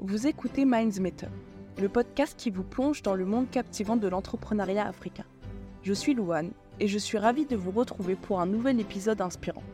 [0.00, 1.26] Vous écoutez Minds Matter,
[1.76, 5.24] le podcast qui vous plonge dans le monde captivant de l'entrepreneuriat africain.
[5.82, 9.64] Je suis Louane et je suis ravie de vous retrouver pour un nouvel épisode inspirant.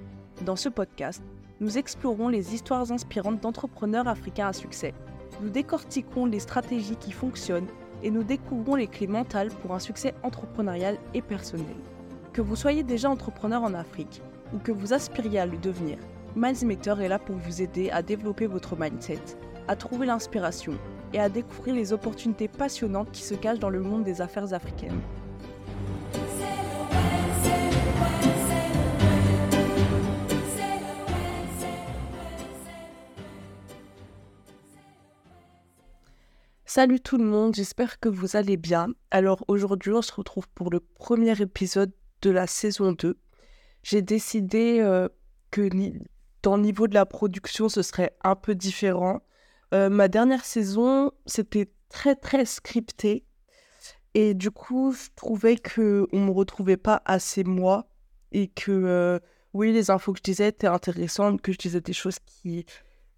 [0.47, 1.23] Dans ce podcast,
[1.61, 4.95] nous explorons les histoires inspirantes d'entrepreneurs africains à succès.
[5.43, 7.69] Nous décortiquons les stratégies qui fonctionnent
[8.03, 11.77] et nous découvrons les clés mentales pour un succès entrepreneurial et personnel.
[12.33, 14.23] Que vous soyez déjà entrepreneur en Afrique
[14.55, 15.99] ou que vous aspiriez à le devenir,
[16.37, 19.21] Mindmater est là pour vous aider à développer votre mindset,
[19.69, 20.79] à trouver l'inspiration
[21.13, 25.01] et à découvrir les opportunités passionnantes qui se cachent dans le monde des affaires africaines.
[36.67, 38.89] Salut tout le monde, j'espère que vous allez bien.
[39.13, 43.17] Alors aujourd'hui, on se retrouve pour le premier épisode de la saison 2.
[43.85, 45.09] J'ai décidé euh,
[45.53, 45.71] que
[46.43, 49.23] dans le niveau de la production, ce serait un peu différent.
[49.73, 53.25] Euh, ma dernière saison, c'était très très scripté.
[54.15, 57.89] Et du coup, je trouvais qu'on ne me retrouvait pas assez moi.
[58.33, 59.19] Et que, euh,
[59.53, 62.67] oui, les infos que je disais étaient intéressantes, que je disais des choses qui,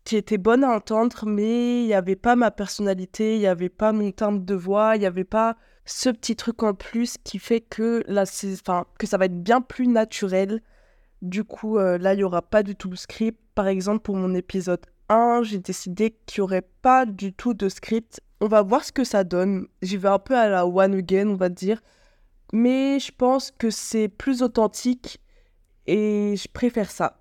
[0.04, 3.68] qui étaient bonnes à entendre, mais il n'y avait pas ma personnalité, il n'y avait
[3.70, 7.38] pas mon timbre de voix, il n'y avait pas ce petit truc en plus qui
[7.38, 8.24] fait que, là,
[8.98, 10.62] que ça va être bien plus naturel
[11.22, 13.38] du coup, euh, là, il n'y aura pas du tout de script.
[13.54, 17.68] Par exemple, pour mon épisode 1, j'ai décidé qu'il n'y aurait pas du tout de
[17.68, 18.20] script.
[18.40, 19.66] On va voir ce que ça donne.
[19.82, 21.82] J'y vais un peu à la one again, on va dire.
[22.52, 25.20] Mais je pense que c'est plus authentique
[25.86, 27.20] et je préfère ça.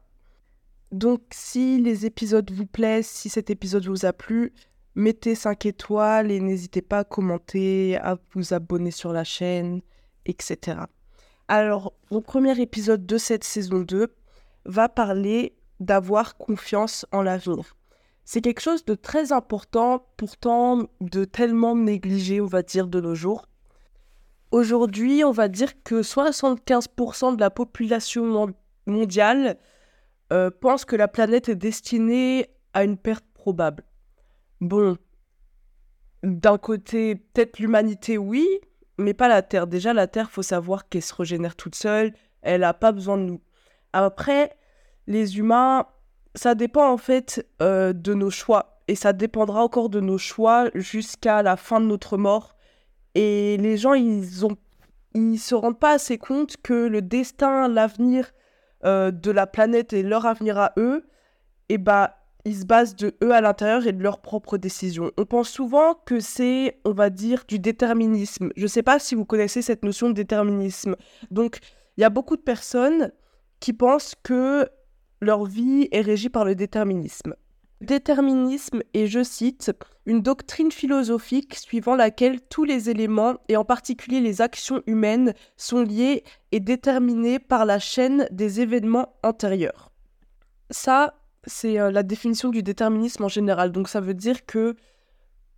[0.92, 4.54] Donc, si les épisodes vous plaisent, si cet épisode vous a plu,
[4.96, 9.82] mettez 5 étoiles et n'hésitez pas à commenter, à vous abonner sur la chaîne,
[10.26, 10.78] etc.
[11.48, 14.16] Alors, mon premier épisode de cette saison 2
[14.66, 17.76] va parler d'avoir confiance en l'avenir.
[18.24, 23.14] C'est quelque chose de très important, pourtant de tellement négligé, on va dire, de nos
[23.14, 23.48] jours.
[24.52, 28.54] Aujourd'hui, on va dire que 75% de la population
[28.88, 29.58] mondiale
[30.34, 33.84] euh, pense que la planète est destinée à une perte probable.
[34.62, 34.98] Bon,
[36.24, 38.48] d'un côté, peut-être l'humanité, oui,
[38.98, 39.68] mais pas la Terre.
[39.68, 42.14] Déjà, la Terre, faut savoir qu'elle se régénère toute seule.
[42.42, 43.42] Elle n'a pas besoin de nous.
[43.94, 44.56] Après,
[45.08, 45.86] les humains,
[46.36, 48.82] ça dépend en fait euh, de nos choix.
[48.88, 52.56] Et ça dépendra encore de nos choix jusqu'à la fin de notre mort.
[53.16, 54.58] Et les gens, ils ont,
[55.14, 58.32] ils se rendent pas assez compte que le destin, l'avenir
[58.84, 61.08] euh, de la planète et leur avenir à eux,
[61.70, 65.12] et eh bah, ils se basent de eux à l'intérieur et de leurs propres décisions.
[65.18, 68.52] On pense souvent que c'est, on va dire, du déterminisme.
[68.56, 70.96] Je ne sais pas si vous connaissez cette notion de déterminisme.
[71.32, 71.58] Donc,
[71.98, 73.12] il y a beaucoup de personnes
[73.60, 74.70] qui pensent que
[75.26, 77.36] leur vie est régie par le déterminisme.
[77.82, 79.72] Déterminisme est, je cite,
[80.06, 85.82] une doctrine philosophique suivant laquelle tous les éléments, et en particulier les actions humaines, sont
[85.82, 89.92] liés et déterminés par la chaîne des événements antérieurs.
[90.72, 91.16] Ça,
[91.46, 93.72] c'est euh, la définition du déterminisme en général.
[93.72, 94.76] Donc ça veut dire que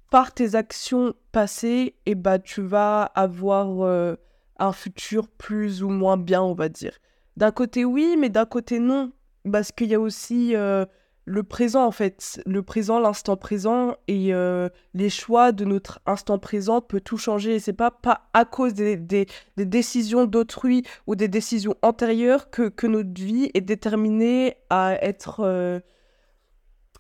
[0.10, 4.16] par tes actions passées, et eh bah, tu vas avoir euh,
[4.58, 6.98] un futur plus ou moins bien, on va dire.
[7.36, 9.12] D'un côté oui, mais d'un côté non.
[9.52, 10.86] Parce qu'il y a aussi euh,
[11.26, 16.40] le présent en fait, le présent, l'instant présent et euh, les choix de notre instant
[16.40, 17.56] présent peut tout changer.
[17.56, 22.70] Et c'est pas, pas à cause des, des, décisions d'autrui ou des décisions antérieures que,
[22.70, 25.82] que, notre vie est déterminée à être, euh,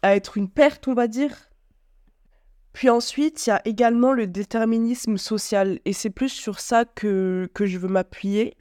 [0.01, 1.46] à être une perte, on va dire.
[2.77, 7.49] Puis ensuite, il y a également le déterminisme social, et c'est plus sur ça que,
[7.55, 8.55] que je veux m'appuyer.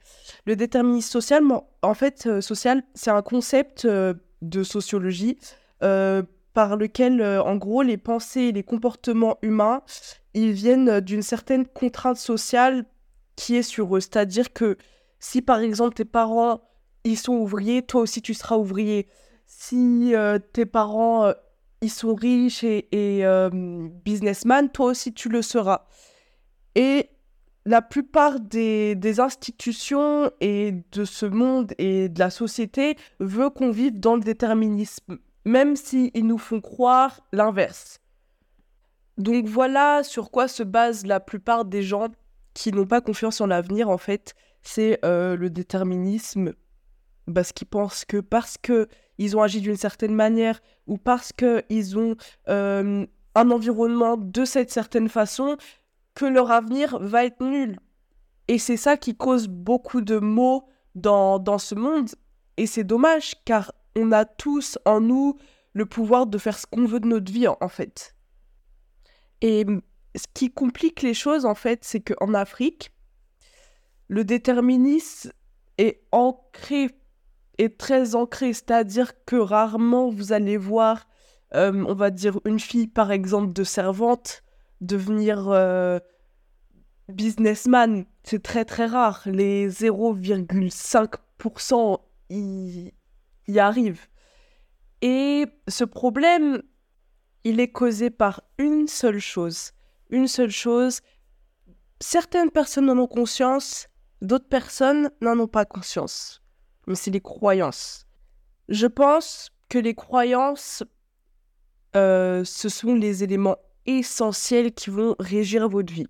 [0.47, 1.43] Le déterminisme social,
[1.83, 5.37] en fait, euh, social, c'est un concept de sociologie,
[5.83, 6.23] euh,
[6.55, 9.83] par lequel, euh, en gros, les pensées et les comportements humains,
[10.33, 12.85] ils viennent d'une certaine contrainte sociale
[13.35, 13.99] qui est sur eux.
[13.99, 14.79] C'est-à-dire que
[15.19, 16.61] si, par exemple, tes parents,
[17.03, 19.07] ils sont ouvriers, toi aussi, tu seras ouvrier.
[19.45, 21.31] Si euh, tes parents,
[21.81, 23.23] ils sont riches et, et
[24.03, 25.85] businessman, toi aussi, tu le seras.
[26.75, 27.09] Et
[27.67, 33.99] la plupart des, institutions et de ce monde et de la société veut qu'on vive
[33.99, 37.99] dans le déterminisme, même s'ils nous font croire l'inverse.
[39.17, 42.07] Donc voilà sur quoi se base la plupart des gens
[42.53, 44.33] qui n'ont pas confiance en l'avenir, en fait,
[44.63, 46.53] c'est euh, le déterminisme,
[47.33, 48.57] parce qu'ils pensent que parce
[49.17, 52.15] qu'ils ont agi d'une certaine manière ou parce qu'ils ont
[52.47, 53.05] euh,
[53.35, 55.57] un environnement de cette certaine façon,
[56.15, 57.79] que leur avenir va être nul.
[58.47, 62.09] Et c'est ça qui cause beaucoup de maux dans, dans ce monde.
[62.57, 65.37] Et c'est dommage, car on a tous en nous
[65.73, 68.15] le pouvoir de faire ce qu'on veut de notre vie, en, fait.
[69.41, 69.63] Et
[70.15, 72.91] ce qui complique les choses, en fait, c'est qu'en Afrique,
[74.07, 75.31] le déterminisme
[75.77, 76.89] est ancré,
[77.57, 81.07] est très ancré, c'est-à-dire que rarement vous allez voir,
[81.55, 84.43] euh, on va dire, une fille, par exemple, de servante
[84.81, 85.99] devenir euh,
[87.09, 88.05] businessman.
[88.23, 89.21] C'est très très rare.
[89.25, 91.99] Les 0,5%
[92.29, 92.93] y,
[93.47, 94.07] y arrivent.
[95.01, 96.61] Et ce problème,
[97.43, 99.73] il est causé par une seule chose.
[100.09, 101.01] Une seule chose.
[101.99, 103.87] Certaines personnes en ont conscience,
[104.21, 106.41] d'autres personnes n'en ont pas conscience.
[106.87, 108.05] Mais c'est les croyances.
[108.69, 110.83] Je pense que les croyances,
[111.95, 116.07] euh, ce sont les éléments essentiels qui vont régir votre vie.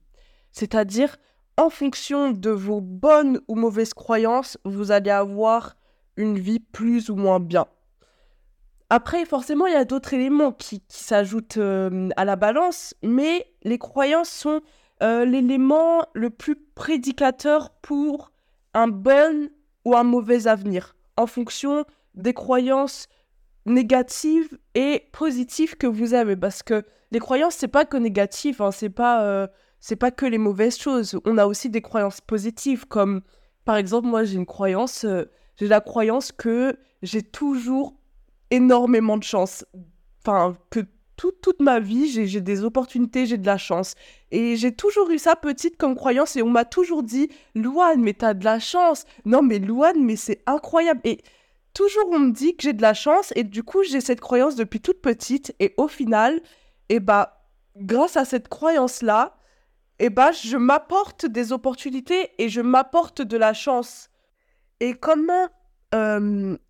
[0.52, 1.18] C'est-à-dire,
[1.58, 5.76] en fonction de vos bonnes ou mauvaises croyances, vous allez avoir
[6.16, 7.68] une vie plus ou moins bien.
[8.90, 13.78] Après, forcément, il y a d'autres éléments qui, s'ajoutent euh, à la balance, mais les
[13.78, 14.62] croyances sont
[15.04, 18.32] euh, l'élément le plus prédicateur pour
[18.74, 19.50] un bon
[19.96, 21.86] un mauvais avenir, en fonction
[22.16, 23.08] des croyances
[23.66, 26.36] négatives et positives que vous avez.
[26.36, 29.48] Parce que les croyances, c'est pas que négatif, hein, c'est pas, euh,
[29.80, 31.20] c'est pas que les mauvaises choses.
[31.26, 33.22] On a aussi des croyances positives, comme
[33.66, 35.06] par exemple, moi j'ai une croyance,
[35.58, 37.96] j'ai la croyance que j'ai toujours
[38.50, 39.66] énormément de chance.
[40.22, 40.82] Enfin, que
[41.18, 43.96] toute ma vie, j'ai des opportunités, j'ai de la chance.
[44.32, 48.14] Et j'ai toujours eu ça petite comme croyance et on m'a toujours dit, Louane, mais
[48.14, 49.06] t'as de la chance.
[49.26, 51.02] Non, mais Louane, mais c'est incroyable.
[51.04, 51.22] Et
[51.74, 54.56] toujours on me dit que j'ai de la chance et du coup, j'ai cette croyance
[54.56, 55.56] depuis toute petite.
[55.60, 56.36] Et au final,
[56.90, 57.44] et eh bah,
[57.76, 59.38] grâce à cette croyance-là,
[60.00, 64.10] et eh bah, je m'apporte des opportunités et je m'apporte de la chance.
[64.80, 65.50] Et comment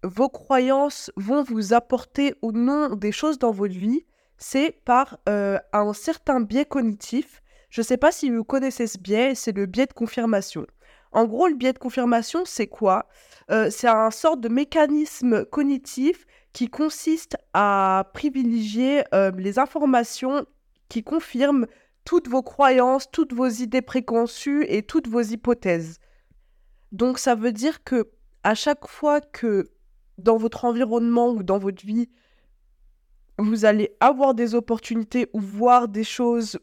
[0.03, 4.05] vos croyances vont vous apporter ou non des choses dans votre vie,
[4.37, 7.41] c'est par un certain biais cognitif.
[7.69, 10.65] Je ne sais pas si vous connaissez ce biais, c'est le biais de confirmation.
[11.11, 13.07] En gros, le biais de confirmation, c'est quoi?
[13.69, 19.03] C'est un sort de mécanisme cognitif qui consiste à privilégier
[19.37, 20.45] les informations
[20.89, 21.67] qui confirment
[22.05, 25.99] toutes vos croyances, toutes vos idées préconçues et toutes vos hypothèses.
[26.91, 28.09] Donc ça veut dire que
[28.43, 29.71] à chaque fois que
[30.17, 32.09] dans votre environnement ou dans votre vie,
[33.37, 36.59] vous allez avoir des opportunités ou voir des choses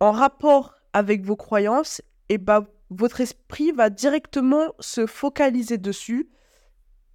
[0.00, 6.28] en rapport avec vos croyances, et ben votre esprit va directement se focaliser dessus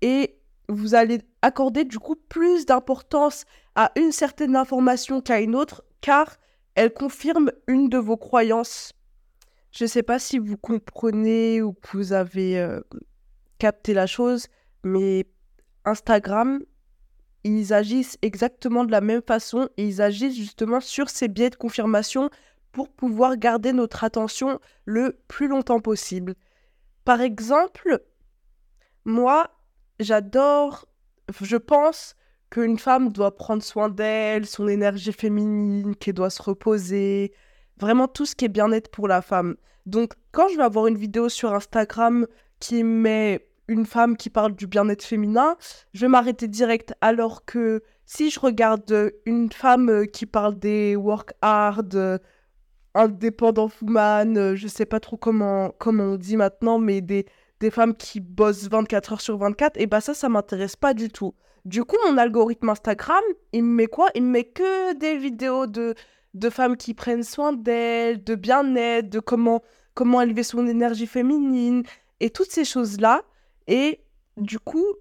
[0.01, 0.37] et
[0.67, 3.45] vous allez accorder du coup plus d'importance
[3.75, 6.37] à une certaine information qu'à une autre car
[6.75, 8.93] elle confirme une de vos croyances.
[9.71, 12.81] Je ne sais pas si vous comprenez ou que vous avez euh,
[13.57, 14.47] capter la chose,
[14.83, 15.27] mais
[15.85, 16.61] Instagram,
[17.43, 21.55] ils agissent exactement de la même façon et ils agissent justement sur ces biais de
[21.55, 22.29] confirmation
[22.71, 26.35] pour pouvoir garder notre attention le plus longtemps possible.
[27.05, 28.03] Par exemple,
[29.05, 29.49] moi,
[29.99, 30.87] j'adore,
[31.41, 32.15] je pense
[32.49, 37.33] qu'une femme doit prendre soin d'elle, son énergie féminine, qu'elle doit se reposer,
[37.77, 39.55] vraiment tout ce qui est bien-être pour la femme.
[39.85, 42.27] Donc, quand je vais avoir une vidéo sur Instagram
[42.59, 45.55] qui met une femme qui parle du bien-être féminin,
[45.93, 46.93] je vais m'arrêter direct.
[46.99, 52.17] Alors que si je regarde une femme euh, qui parle des work hard, euh,
[52.95, 57.25] indépendant euh, je sais pas trop comment, comment on dit maintenant, mais des,
[57.59, 61.09] des femmes qui bossent 24 heures sur 24, et bah ça, ça m'intéresse pas du
[61.09, 61.35] tout.
[61.65, 63.21] Du coup, mon algorithme Instagram,
[63.53, 64.09] il me met quoi?
[64.15, 65.93] Il me met que des vidéos de,
[66.33, 69.61] de femmes qui prennent soin d'elles, de bien-être, de comment,
[69.93, 71.83] comment élever son énergie féminine,
[72.19, 73.21] et toutes ces choses-là.
[73.69, 74.01] Et
[74.35, 74.95] du coup,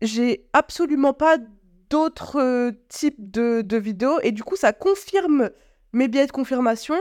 [0.00, 1.36] j'ai absolument pas
[1.90, 4.18] d'autres euh, types de, vidéos.
[4.22, 5.50] Et du coup, ça confirme
[5.92, 6.96] mes biais de confirmation.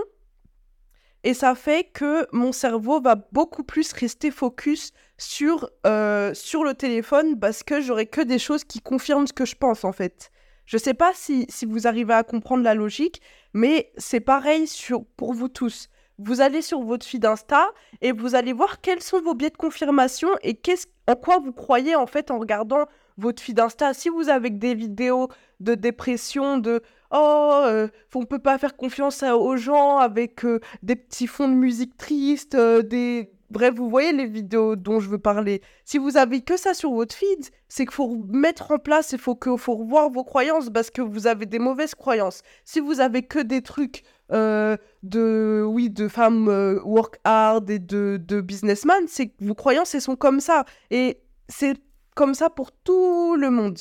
[1.23, 6.73] Et ça fait que mon cerveau va beaucoup plus rester focus sur, euh, sur le
[6.73, 10.29] téléphone parce que j'aurai que des choses qui confirment ce que je pense en fait.
[10.65, 13.21] Je sais pas si, si vous arrivez à comprendre la logique,
[13.53, 15.87] mais c'est pareil sur, pour vous tous
[16.19, 19.57] vous allez sur votre feed Insta et vous allez voir quels sont vos biais de
[19.57, 22.85] confirmation et qu'est-ce, en quoi vous croyez en fait en regardant
[23.17, 23.93] votre feed Insta.
[23.93, 25.29] Si vous avez des vidéos
[25.59, 30.95] de dépression, de oh, euh, on peut pas faire confiance aux gens avec euh, des
[30.95, 35.19] petits fonds de musique tristes, euh, des Bref, vous voyez les vidéos dont je veux
[35.19, 35.61] parler.
[35.85, 39.19] Si vous avez que ça sur votre feed, c'est qu'il faut mettre en place, il
[39.19, 42.41] faut, que, faut revoir vos croyances parce que vous avez des mauvaises croyances.
[42.65, 44.01] Si vous avez que des trucs
[44.31, 49.93] euh, de, oui, de femmes euh, work hard et de, de businessmen, c'est vos croyances,
[49.93, 50.65] elles sont comme ça.
[50.89, 51.19] Et
[51.49, 51.77] c'est
[52.15, 53.77] comme ça pour tout le monde.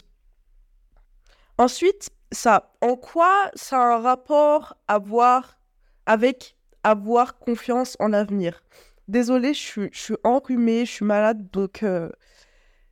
[1.58, 5.58] Ensuite, ça, en quoi ça a un rapport à voir
[6.06, 8.62] avec avoir confiance en l'avenir?
[9.08, 12.08] Désolée, je je suis enrhumée, je suis malade, donc euh,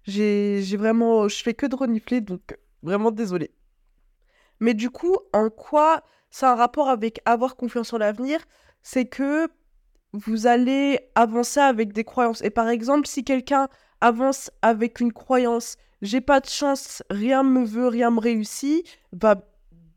[0.05, 3.51] j'ai vraiment, je fais que de renifler, donc vraiment désolée.
[4.61, 8.41] Mais du coup, en quoi ça a un rapport avec avoir confiance en l'avenir
[8.83, 9.49] C'est que
[10.13, 12.43] vous allez avancer avec des croyances.
[12.43, 13.69] Et par exemple, si quelqu'un
[14.01, 19.37] avance avec une croyance, j'ai pas de chance, rien me veut, rien me réussit, va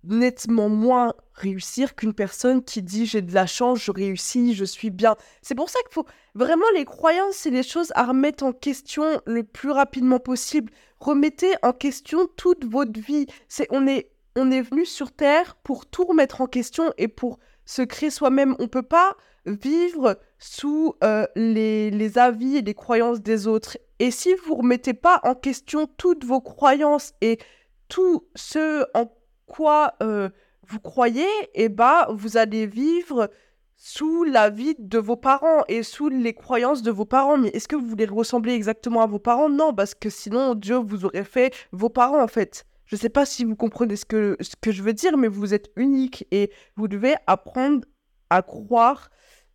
[0.03, 4.89] nettement moins réussir qu'une personne qui dit j'ai de la chance, je réussis, je suis
[4.89, 5.15] bien.
[5.41, 6.05] C'est pour ça qu'il faut
[6.35, 10.71] vraiment les croyances et les choses à remettre en question le plus rapidement possible.
[10.99, 13.25] Remettez en question toute votre vie.
[13.47, 17.39] C'est on est on est venu sur terre pour tout remettre en question et pour
[17.65, 18.55] se créer soi-même.
[18.59, 23.77] On peut pas vivre sous euh, les, avis et les croyances des autres.
[23.99, 27.39] Et si vous remettez pas en question toutes vos croyances et
[27.87, 29.11] tout ce en
[29.45, 30.29] quoi euh,
[30.67, 33.29] vous croyez, eh ben, vous allez vivre
[33.75, 37.37] sous la vie de vos parents et sous les croyances de vos parents.
[37.37, 39.49] Mais est-ce que vous voulez ressembler exactement à vos parents?
[39.49, 42.65] Non, parce que sinon, Dieu vous aurait fait vos parents, en fait.
[42.85, 45.27] Je ne sais pas si vous comprenez ce que, ce que je veux dire, mais
[45.27, 47.85] vous êtes unique et vous devez apprendre
[48.29, 49.09] à croire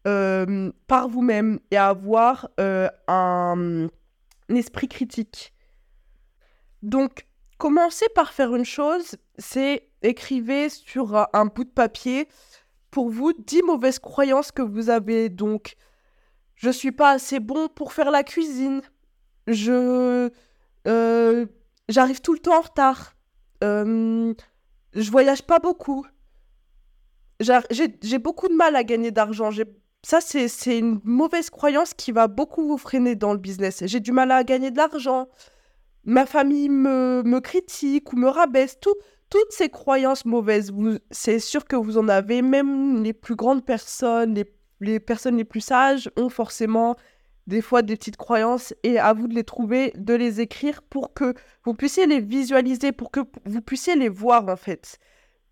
[0.06, 3.88] euh, par vous-même et à avoir euh, un,
[4.49, 5.52] esprit critique.
[6.82, 7.26] Donc,
[7.58, 12.28] commencez par faire une chose, c'est écrivez sur un bout de papier
[12.90, 15.28] pour vous 10 mauvaises croyances que vous avez.
[15.28, 15.75] Donc,
[16.54, 18.80] je suis pas assez bon pour faire la cuisine.
[19.47, 20.30] Je
[20.87, 21.47] euh,
[21.88, 23.14] j'arrive tout le temps en retard.
[23.64, 24.34] Euh,
[24.94, 26.06] je voyage pas beaucoup.
[27.40, 29.50] J'ai beaucoup de mal à gagner d'argent.
[30.02, 33.82] Ça, c'est une mauvaise croyance qui va beaucoup vous freiner dans le business.
[33.86, 35.28] J'ai du mal à gagner de l'argent.
[36.04, 38.78] Ma famille me, me critique ou me rabaisse.
[38.80, 38.94] Tout,
[39.30, 40.72] toutes ces croyances mauvaises,
[41.10, 44.42] c'est sûr que vous en avez, même les plus grandes personnes,
[44.80, 46.96] les, personnes les plus sages ont forcément
[47.49, 51.14] des fois des petites croyances et à vous de les trouver, de les écrire pour
[51.14, 54.99] que vous puissiez les visualiser, pour que vous puissiez les voir en fait.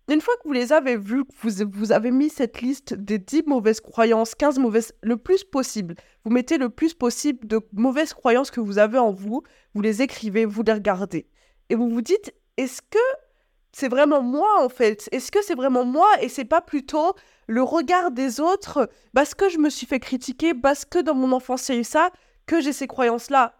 [0.09, 3.43] Une fois que vous les avez vues, vous, vous avez mis cette liste des 10
[3.47, 5.95] mauvaises croyances, 15 mauvaises, le plus possible.
[6.23, 9.41] Vous mettez le plus possible de mauvaises croyances que vous avez en vous,
[9.73, 11.27] vous les écrivez, vous les regardez.
[11.69, 13.26] Et vous vous dites, est-ce que
[13.71, 17.13] c'est vraiment moi en fait Est-ce que c'est vraiment moi et c'est pas plutôt
[17.47, 21.31] le regard des autres parce que je me suis fait critiquer, parce que dans mon
[21.31, 22.11] enfance il y a eu ça,
[22.45, 23.55] que j'ai ces croyances-là?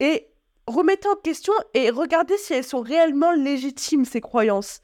[0.00, 0.28] Et
[0.66, 4.80] remettez en question et regardez si elles sont réellement légitimes ces croyances.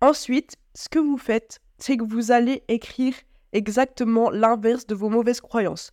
[0.00, 3.14] Ensuite, ce que vous faites, c'est que vous allez écrire
[3.52, 5.92] exactement l'inverse de vos mauvaises croyances.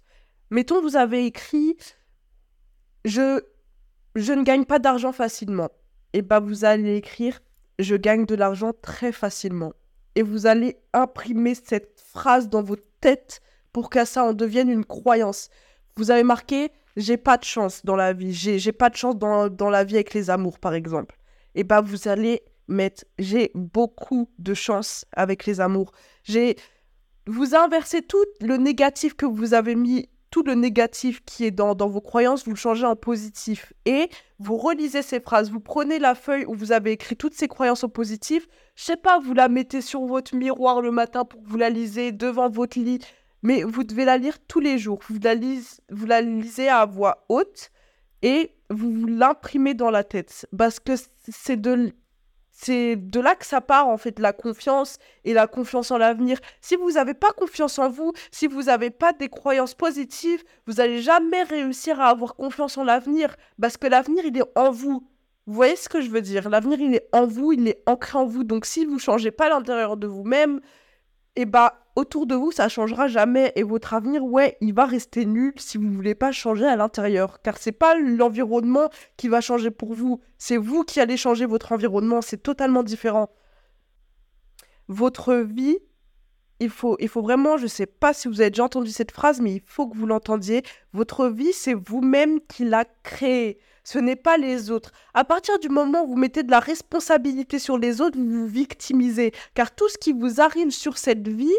[0.50, 1.76] Mettons, vous avez écrit
[3.06, 3.42] je,
[4.16, 5.70] je ne gagne pas d'argent facilement.
[6.14, 7.40] Et bien, vous allez écrire
[7.80, 9.74] je gagne de l'argent très facilement.
[10.16, 13.40] Et vous allez imprimer cette phrase dans votre tête
[13.72, 15.50] pour que ça en devienne une croyance.
[15.96, 19.50] Vous avez marqué j'ai pas de chance dans la vie, j'ai pas de chance dans,
[19.50, 21.16] dans la vie avec les amours, par exemple.
[21.54, 25.92] Et bien, vous allez mettre j'ai beaucoup de chance avec les amours.
[26.24, 26.56] J'ai
[27.28, 31.76] vous inversez tout le négatif que vous avez mis, tout le négatif qui est dans,
[31.76, 33.74] vos croyances, vous le changez en positif.
[33.86, 37.48] Et vous relisez ces phrases, vous prenez la feuille où vous avez écrit toutes ces
[37.48, 41.42] croyances en positif, je sais pas, vous la mettez sur votre miroir le matin pour
[41.42, 43.00] que vous la lisez devant votre lit,
[43.42, 45.00] mais vous devez la lire tous les jours.
[45.10, 45.36] Vous la,
[45.90, 47.72] vous la lisez à voix haute
[48.22, 50.94] et vous l'imprimez dans la tête parce que
[51.30, 51.94] c'est de
[52.60, 56.40] c'est de là que ça part, en fait, la confiance et la confiance en l'avenir.
[56.60, 60.74] Si vous n'avez pas confiance en vous, si vous n'avez pas des croyances positives, vous
[60.74, 65.08] n'allez jamais réussir à avoir confiance en l'avenir, parce que l'avenir, il est en vous.
[65.46, 66.50] Vous voyez ce que je veux dire?
[66.50, 68.44] L'avenir, il est en vous, il est ancré en vous.
[68.44, 70.60] Donc, si vous ne changez pas l'intérieur de vous-même,
[71.38, 73.54] et eh bah autour de vous, ça changera jamais.
[73.56, 77.44] Et votre avenir, ouais, il va rester nul si vous voulez pas changer à l'intérieur.
[77.44, 80.20] Car c'est pas l'environnement qui va changer pour vous.
[80.40, 82.24] C'est vous qui allez changer votre environnement.
[82.24, 83.30] C'est totalement différent.
[84.88, 85.78] Votre vie,
[86.60, 89.40] il faut, il faut vraiment, je sais pas si vous avez déjà entendu cette phrase,
[89.40, 90.64] mais il faut que vous l'entendiez.
[90.94, 94.92] Votre vie, c'est vous-même qui l'a créée ce n'est pas les autres.
[95.14, 98.46] À partir du moment où vous mettez de la responsabilité sur les autres, vous vous
[98.46, 99.32] victimisez.
[99.54, 101.56] Car tout ce qui vous arrive sur cette vie,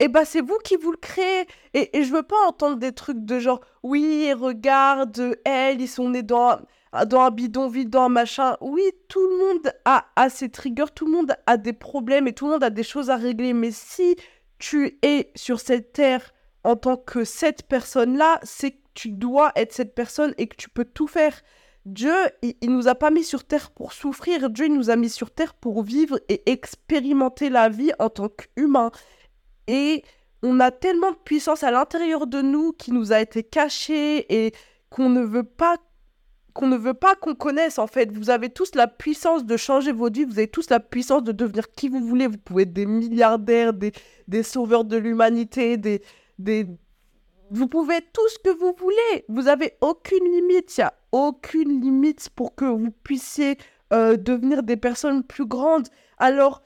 [0.00, 1.46] eh ben c'est vous qui vous le créez.
[1.72, 6.10] Et, et je veux pas entendre des trucs de genre, oui, regarde, elle, ils sont
[6.10, 6.58] nés dans,
[7.06, 8.56] dans un bidonville, dans un machin.
[8.60, 12.32] Oui, tout le monde a, a ses triggers, tout le monde a des problèmes et
[12.32, 13.52] tout le monde a des choses à régler.
[13.52, 14.16] Mais si
[14.58, 16.32] tu es sur cette terre
[16.66, 20.68] en tant que cette personne-là, c'est que tu dois être cette personne et que tu
[20.68, 21.40] peux tout faire.
[21.84, 24.50] Dieu, il, il nous a pas mis sur terre pour souffrir.
[24.50, 28.28] Dieu, il nous a mis sur terre pour vivre et expérimenter la vie en tant
[28.28, 28.90] qu'humain.
[29.68, 30.02] Et
[30.42, 34.52] on a tellement de puissance à l'intérieur de nous qui nous a été cachée et
[34.90, 35.76] qu'on ne veut pas
[36.52, 38.10] qu'on ne veut pas qu'on connaisse en fait.
[38.10, 41.30] Vous avez tous la puissance de changer votre vie, vous avez tous la puissance de
[41.30, 42.26] devenir qui vous voulez.
[42.26, 46.00] Vous pouvez être des milliardaires, des sauveurs de l'humanité, des,
[46.38, 49.24] Vous pouvez être tout ce que vous voulez.
[49.28, 50.76] Vous avez aucune limite.
[50.76, 53.58] Il n'y a aucune limite pour que vous puissiez
[53.92, 55.88] euh, devenir des personnes plus grandes.
[56.18, 56.62] Alors,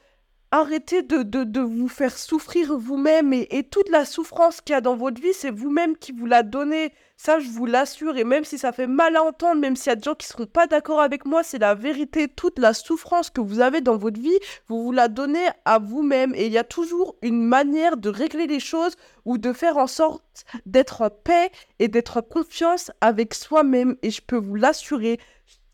[0.51, 4.77] arrêtez de, de, de vous faire souffrir vous-même et, et toute la souffrance qu'il y
[4.77, 6.93] a dans votre vie, c'est vous-même qui vous la donnez.
[7.17, 8.17] Ça, je vous l'assure.
[8.17, 10.27] Et même si ça fait mal à entendre, même s'il y a des gens qui
[10.27, 12.29] ne seront pas d'accord avec moi, c'est la vérité.
[12.29, 14.39] Toute la souffrance que vous avez dans votre vie,
[14.69, 16.35] vous vous la donnez à vous-même.
[16.35, 19.87] Et il y a toujours une manière de régler les choses ou de faire en
[19.87, 23.97] sorte d'être en paix et d'être en confiance avec soi-même.
[24.03, 25.21] Et je peux vous l'assurer,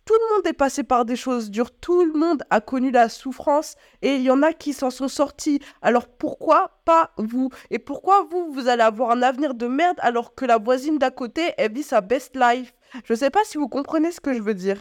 [0.07, 3.09] tout le monde est passé par des choses dures, tout le monde a connu la
[3.09, 5.61] souffrance et il y en a qui s'en sont sortis.
[5.83, 7.51] Alors pourquoi pas vous?
[7.71, 11.11] Et pourquoi vous, vous allez avoir un avenir de merde alors que la voisine d'à
[11.11, 12.73] côté, elle vit sa best life?
[13.05, 14.81] Je ne sais pas si vous comprenez ce que je veux dire.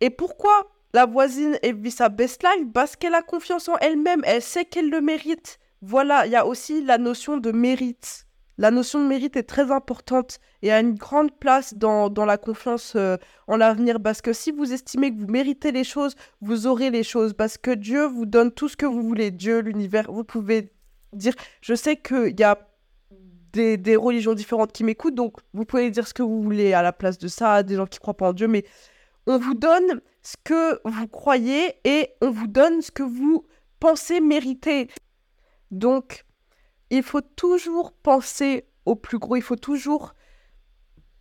[0.00, 2.66] Et pourquoi la voisine, elle vit sa best life?
[2.74, 5.60] Parce qu'elle a confiance en elle-même, elle sait qu'elle le mérite.
[5.80, 8.26] Voilà, il y a aussi la notion de mérite.
[8.60, 12.36] La notion de mérite est très importante et a une grande place dans, dans la
[12.36, 16.66] confiance euh, en l'avenir parce que si vous estimez que vous méritez les choses, vous
[16.66, 19.30] aurez les choses parce que Dieu vous donne tout ce que vous voulez.
[19.30, 20.74] Dieu, l'univers, vous pouvez
[21.14, 22.58] dire, je sais qu'il y a
[23.54, 26.82] des, des, religions différentes qui m'écoutent, donc vous pouvez dire ce que vous voulez à
[26.82, 28.66] la place de ça, des gens qui croient pas en Dieu, mais
[29.26, 33.42] on vous donne ce que vous croyez et on vous donne ce que vous
[33.78, 34.88] pensez mériter.
[35.70, 36.26] Donc,
[36.90, 39.36] il faut toujours penser au plus gros.
[39.36, 40.14] Il faut toujours.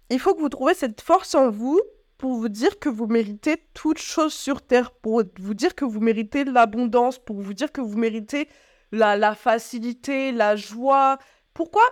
[0.09, 1.79] Il faut que vous trouviez cette force en vous
[2.17, 6.01] pour vous dire que vous méritez toute chose sur terre, pour vous dire que vous
[6.01, 8.49] méritez l'abondance, pour vous dire que vous méritez
[8.91, 11.17] la, facilité, la joie.
[11.53, 11.83] Pourquoi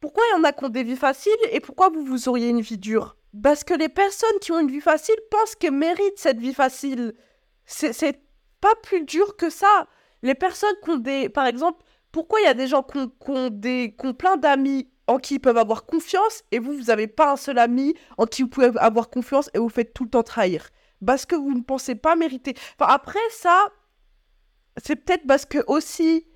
[0.00, 2.48] Pourquoi il y en a qui ont des vies faciles et pourquoi vous, vous auriez
[2.48, 3.16] une vie dure?
[3.42, 7.14] Parce que les personnes qui ont une vie facile pensent qu'elles méritent cette vie facile.
[7.66, 8.20] C'est
[8.60, 9.88] pas plus dur que ça.
[10.22, 11.28] Les personnes qui ont des.
[11.28, 11.84] Par exemple,
[12.16, 12.96] pourquoi il y a des gens qui
[13.28, 17.36] ont, plein d'amis en qui ils peuvent avoir confiance et vous, vous n'avez pas un
[17.36, 20.70] seul ami en qui vous pouvez avoir confiance et vous faites tout le temps trahir?
[21.04, 22.54] Parce que vous ne pensez pas mériter.
[22.78, 23.66] Enfin, après ça,
[24.82, 26.26] c'est peut-être parce que aussi,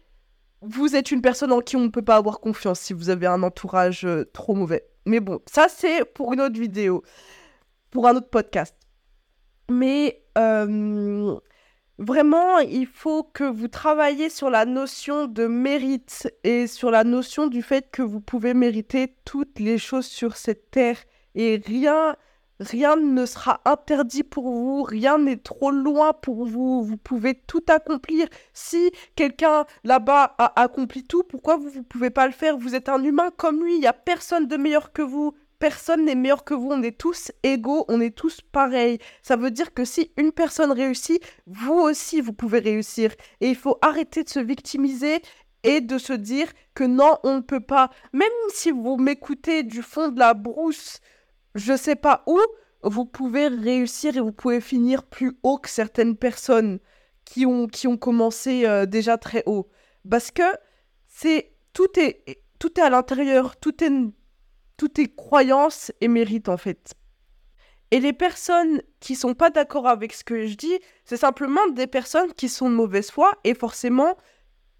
[0.60, 3.26] vous êtes une personne en qui on ne peut pas avoir confiance si vous avez
[3.26, 4.86] un entourage euh, trop mauvais.
[5.06, 7.02] Mais bon, ça c'est pour une autre vidéo,
[7.90, 8.76] pour un autre podcast.
[9.70, 11.40] Mais euh,
[12.00, 17.46] Vraiment, il faut que vous travailliez sur la notion de mérite et sur la notion
[17.46, 20.96] du fait que vous pouvez mériter toutes les choses sur cette terre.
[21.34, 22.16] Et rien
[22.58, 27.64] rien ne sera interdit pour vous, rien n'est trop loin pour vous, vous pouvez tout
[27.68, 28.28] accomplir.
[28.52, 32.56] Si quelqu'un là-bas a accompli tout, pourquoi vous ne pouvez pas le faire?
[32.56, 36.06] Vous êtes un humain comme lui, il n'y a personne de meilleur que vous personne
[36.06, 38.98] n'est meilleur que vous, on est tous égaux, on est tous pareils.
[39.22, 43.14] Ça veut dire que si une personne réussit, vous aussi, vous pouvez réussir.
[43.40, 45.22] Et il faut arrêter de se victimiser
[45.62, 47.90] et de se dire que non, on ne peut pas.
[48.12, 51.00] Même si vous m'écoutez du fond de la brousse,
[51.54, 52.40] je sais pas où,
[52.82, 56.80] vous pouvez réussir et vous pouvez finir plus haut que certaines personnes
[57.26, 59.68] qui ont, qui ont commencé euh, déjà très haut.
[60.08, 60.42] Parce que
[61.06, 62.24] c'est tout est
[62.58, 63.90] tout est à l'intérieur, tout est
[64.80, 66.94] tout est croyance et mérite en fait.
[67.90, 71.86] Et les personnes qui sont pas d'accord avec ce que je dis, c'est simplement des
[71.86, 74.16] personnes qui sont de mauvaise foi et forcément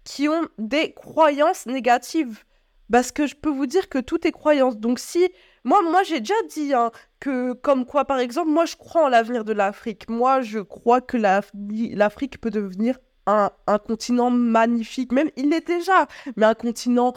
[0.03, 2.43] qui ont des croyances négatives.
[2.91, 4.75] Parce que je peux vous dire que tout est croyance.
[4.77, 5.29] Donc si
[5.63, 9.07] moi, moi j'ai déjà dit hein, que comme quoi par exemple, moi je crois en
[9.07, 10.09] l'avenir de l'Afrique.
[10.09, 15.11] Moi je crois que l'Afrique peut devenir un, un continent magnifique.
[15.11, 17.13] Même il l'est déjà, mais un continent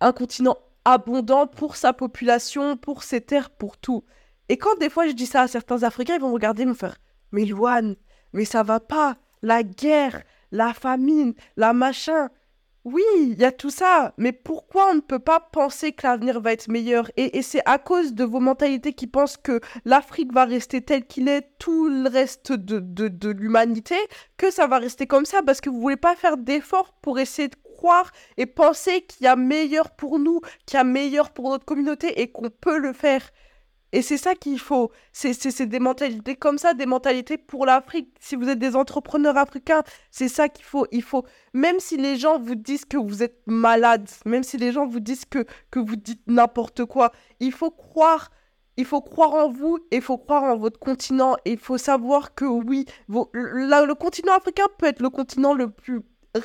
[0.00, 4.04] un continent abondant pour sa population, pour ses terres, pour tout.
[4.48, 6.96] Et quand des fois je dis ça à certains Africains, ils vont regarder me faire
[7.32, 7.96] Mais Luan,
[8.32, 9.16] mais ça va pas.
[9.42, 10.22] La guerre,
[10.52, 12.30] la famine, la machin.
[12.84, 16.40] Oui, il y a tout ça, mais pourquoi on ne peut pas penser que l'avenir
[16.40, 17.10] va être meilleur?
[17.16, 21.26] Et, c'est à cause de vos mentalités qui pensent que l'Afrique va rester telle qu'il
[21.26, 23.96] est, tout le reste de, de, de l'humanité,
[24.36, 27.48] que ça va rester comme ça, parce que vous voulez pas faire d'efforts pour essayer
[27.48, 27.56] de
[28.36, 32.20] et penser qu'il y a meilleur pour nous, qu'il y a meilleur pour notre communauté
[32.20, 33.22] et qu'on peut le faire.
[33.92, 34.90] Et c'est ça qu'il faut.
[35.12, 38.14] C'est des mentalités comme ça, des mentalités pour l'Afrique.
[38.20, 40.86] Si vous êtes des entrepreneurs africains, c'est ça qu'il faut.
[40.90, 44.72] Il faut, même si les gens vous disent que vous êtes malade, même si les
[44.72, 48.30] gens vous disent que, que vous dites n'importe quoi, il faut croire
[48.76, 52.44] il faut croire en vous, il faut croire en votre continent, il faut savoir que
[52.44, 56.02] oui, le continent africain peut être le continent le plus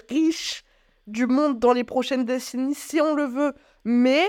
[0.09, 0.63] riche
[1.07, 4.25] du monde dans les prochaines décennies, si on le veut, mais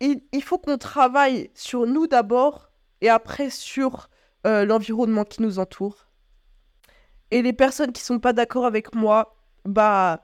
[0.00, 4.08] il, faut qu'on travaille sur nous d'abord et après sur
[4.46, 6.06] euh, l'environnement qui nous entoure.
[7.30, 10.22] Et les personnes qui sont pas d'accord avec moi, bah,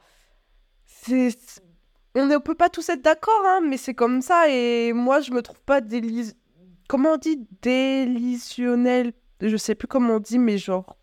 [0.86, 1.36] c'est
[2.14, 4.48] on ne peut pas tous être d'accord, hein, mais c'est comme ça.
[4.48, 6.32] Et moi, je me trouve pas délis
[6.88, 7.46] comment on dit?
[7.60, 10.96] Délitionnel Je sais plus comment on dit, mais genre.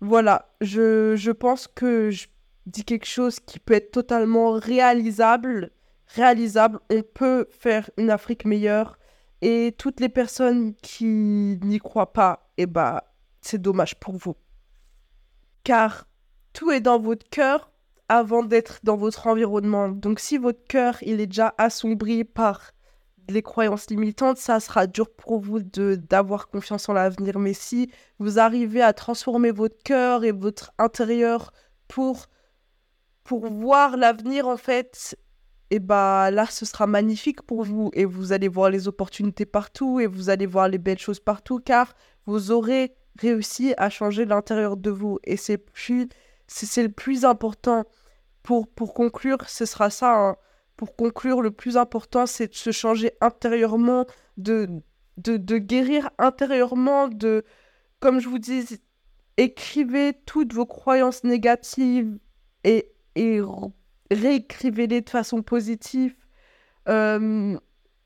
[0.00, 2.26] Voilà, je, je pense que je
[2.66, 5.70] dis quelque chose qui peut être totalement réalisable.
[6.14, 8.98] Réalisable, on peut faire une Afrique meilleure.
[9.42, 14.36] Et toutes les personnes qui n'y croient pas, eh bah, c'est dommage pour vous.
[15.64, 16.06] Car
[16.52, 17.70] tout est dans votre cœur
[18.08, 19.88] avant d'être dans votre environnement.
[19.88, 22.72] Donc si votre cœur, il est déjà assombri par
[23.28, 27.38] les croyances limitantes, ça sera dur pour vous d'avoir confiance en l'avenir.
[27.38, 31.52] Mais si vous arrivez à transformer votre cœur et votre intérieur
[31.86, 32.26] pour
[33.30, 35.16] pour voir l'avenir en fait,
[35.70, 37.92] et eh bah là ce sera magnifique pour vous.
[37.92, 41.60] Et vous allez voir les opportunités partout et vous allez voir les belles choses partout
[41.60, 41.94] car
[42.26, 45.20] vous aurez réussi à changer l'intérieur de vous.
[45.22, 46.08] Et c'est plus
[46.48, 47.84] c'est le plus important
[48.42, 50.36] pour pour conclure ce sera ça hein.
[50.76, 54.06] Pour conclure, le plus important, c'est de se changer intérieurement,
[54.38, 54.66] de,
[55.18, 57.44] de, de, guérir intérieurement, de,
[58.00, 58.64] comme je vous dis,
[59.36, 62.18] écrivez toutes vos croyances négatives
[62.64, 63.40] et, et
[64.10, 66.14] réécrivez-les de façon positive.
[66.88, 67.56] Euh,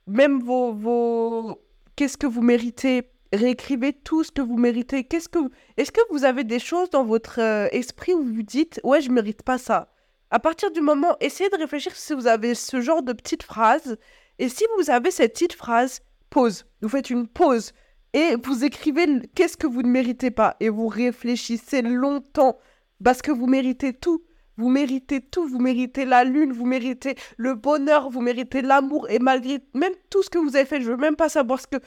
[0.06, 1.58] même vos, vos...
[1.96, 3.10] Qu'est-ce que vous méritez?
[3.32, 5.04] Réécrivez tout ce que vous méritez.
[5.04, 5.38] Qu'est-ce que...
[5.76, 9.10] Est-ce que vous avez des choses dans votre euh, esprit où vous dites «Ouais, je
[9.10, 9.90] mérite pas ça»
[10.34, 13.96] à partir du moment, essayez de réfléchir si vous avez ce genre de petite phrase.
[14.40, 16.64] Et si vous avez cette petite phrase, pause.
[16.82, 17.70] Vous faites une pause
[18.12, 20.56] et vous écrivez qu'est-ce que vous ne méritez pas.
[20.58, 22.58] Et vous réfléchissez longtemps
[23.04, 24.24] parce que vous méritez tout.
[24.56, 29.18] Vous méritez tout, vous méritez la lune, vous méritez le bonheur, vous méritez l'amour et
[29.18, 31.78] malgré même tout ce que vous avez fait, je veux même pas savoir ce que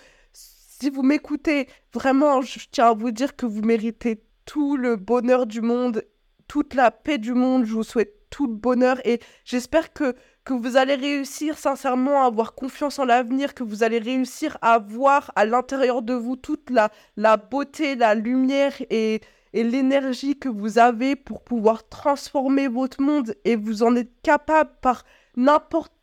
[0.79, 5.47] si vous m'écoutez, vraiment, je tiens à vous dire que vous méritez tout le bonheur
[5.47, 6.03] du monde,
[6.47, 7.65] toute la paix du monde.
[7.65, 12.27] Je vous souhaite tout le bonheur et j'espère que, que vous allez réussir sincèrement à
[12.27, 16.69] avoir confiance en l'avenir, que vous allez réussir à voir à l'intérieur de vous toute
[16.69, 19.21] la, la beauté, la lumière et,
[19.53, 24.71] et l'énergie que vous avez pour pouvoir transformer votre monde et vous en êtes capable
[24.81, 25.03] par
[25.35, 25.93] n'importe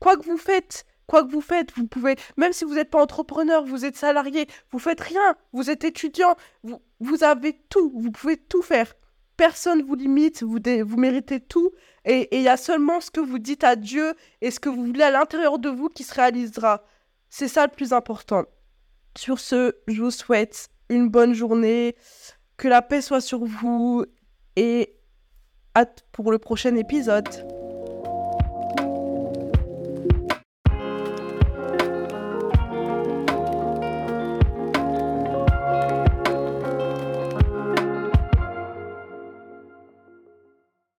[0.00, 0.84] quoi que vous faites.
[1.06, 4.46] Quoi que vous faites, vous pouvez, même si vous n'êtes pas entrepreneur, vous êtes salarié,
[4.70, 8.94] vous faites rien, vous êtes étudiant, vous, vous avez tout, vous pouvez tout faire
[9.36, 11.72] personne vous limite, vous, vous méritez tout.
[12.04, 14.84] Et il y a seulement ce que vous dites à Dieu et ce que vous
[14.84, 16.84] voulez à l'intérieur de vous qui se réalisera.
[17.30, 18.44] C'est ça le plus important.
[19.16, 21.96] Sur ce, je vous souhaite une bonne journée,
[22.56, 24.04] que la paix soit sur vous
[24.56, 24.96] et
[25.76, 27.28] hâte pour le prochain épisode.